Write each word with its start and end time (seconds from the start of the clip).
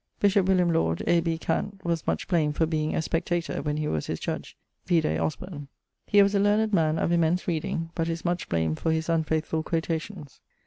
Bishop 0.19 0.47
William 0.47 0.73
Lawd, 0.73 1.03
A. 1.05 1.19
B. 1.19 1.37
Cant., 1.37 1.79
was 1.85 2.07
much 2.07 2.27
blamed 2.27 2.55
for 2.55 2.65
being 2.65 2.95
a 2.95 3.03
spectator, 3.03 3.61
when 3.61 3.77
he 3.77 3.87
was 3.87 4.07
his 4.07 4.19
judge: 4.19 4.57
vide 4.87 5.05
Osburne. 5.05 5.67
He 6.07 6.23
was 6.23 6.33
a 6.33 6.39
learned 6.39 6.73
man, 6.73 6.97
of 6.97 7.11
immense 7.11 7.47
reading, 7.47 7.91
but 7.93 8.09
is 8.09 8.25
much 8.25 8.49
blamed 8.49 8.79
for 8.79 8.91
his 8.91 9.09
unfaithfull 9.09 9.61
quotations. 9.63 10.39